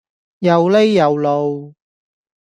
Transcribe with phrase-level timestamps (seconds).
[0.39, 1.75] 又呢又路